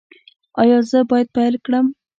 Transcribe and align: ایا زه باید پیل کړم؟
ایا 0.61 0.77
زه 0.89 0.99
باید 1.09 1.27
پیل 1.35 1.55
کړم؟ 1.65 1.85